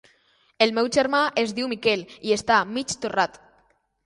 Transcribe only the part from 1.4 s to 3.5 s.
es diu Miquel i està mig torrat.